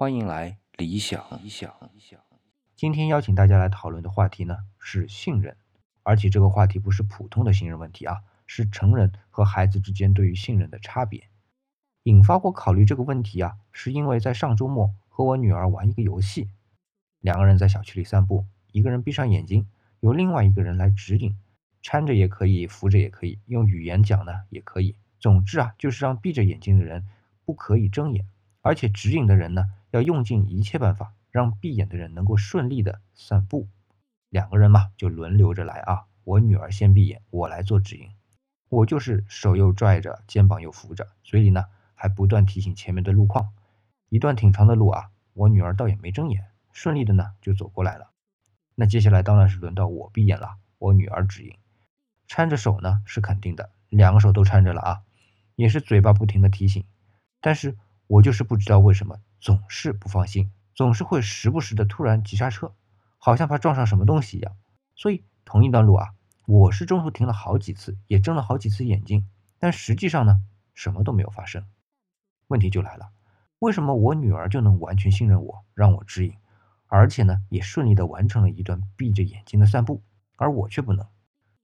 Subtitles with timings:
[0.00, 1.22] 欢迎来理想。
[1.42, 2.18] 理想理想。
[2.74, 5.58] 今天邀请大家来讨论的话题呢是信任，
[6.02, 11.28] 而且这个话题不是普通的信任问题啊，是成人和孩子之间对于信任的差别。
[12.04, 16.48] 引发我考虑这个问题啊，是因为在上周末和我女儿玩一个游戏，
[17.20, 19.68] 两个人在小区里散步，一个人闭上眼睛，
[20.00, 21.36] 由另外一个人来指引，
[21.82, 24.96] 搀着也可以，扶着也可以，用语言讲呢也可以。
[25.18, 27.06] 总之啊，就是让闭着眼睛的人
[27.44, 28.24] 不可以睁眼，
[28.62, 29.74] 而且指引的人呢。
[29.90, 33.68] 要用尽一切办法，让闭眼的人能够顺利的散步。
[34.28, 36.04] 两个人嘛，就轮流着来啊。
[36.24, 38.10] 我女儿先闭眼，我来做指引。
[38.68, 41.64] 我就是手又拽着，肩膀又扶着，嘴里呢
[41.94, 43.52] 还不断提醒前面的路况。
[44.08, 48.10] 一段挺长的路啊，我女儿倒也没睁眼，顺利的呢就走过来了。
[48.76, 51.56] 那接下来当然是轮到我闭眼了，我女儿指引，
[52.28, 55.02] 搀着手呢是肯定的，两个手都搀着了啊，
[55.56, 56.84] 也是嘴巴不停的提醒。
[57.40, 57.76] 但是
[58.06, 59.18] 我就是不知道为什么。
[59.40, 62.74] 总是不放心，总是会时不时的突然急刹车，
[63.16, 64.54] 好像怕撞上什么东西一样。
[64.94, 66.10] 所以同一段路啊，
[66.46, 69.26] 我是中途停了好几次，也睁了好几次眼睛，
[69.58, 70.42] 但实际上呢，
[70.74, 71.64] 什么都没有发生。
[72.48, 73.12] 问题就来了，
[73.58, 76.36] 为什么我女儿就能完全信任我，让我指引，
[76.86, 80.02] 而且呢，也顺利的完成了一段闭着眼睛的散步，
[80.36, 81.06] 而我却不能？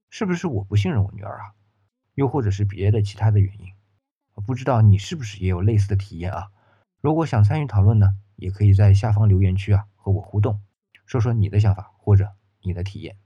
[0.09, 1.53] 是不是我不信任我女儿啊？
[2.15, 3.73] 又或者是别的其他的原因？
[4.45, 6.49] 不知道你是不是也有类似的体验啊？
[6.99, 10.61] 如果想参与讨论呢，也可以在下方留言区啊和我互动，
[11.05, 12.31] 说说你的想法或者
[12.63, 13.17] 你的体验。